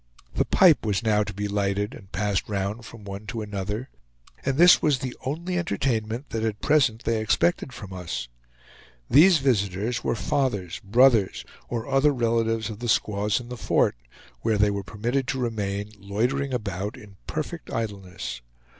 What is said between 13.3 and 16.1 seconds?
in the fort, where they were permitted to remain,